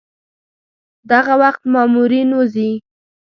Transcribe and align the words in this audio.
دغه 1.11 1.33
وخت 1.41 1.61
مامورین 1.73 2.29
وځي. 2.35 2.71